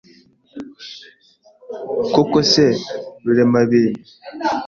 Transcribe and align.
Koko 2.13 2.37
se 2.51 2.65
Ruremabintu 3.23 4.01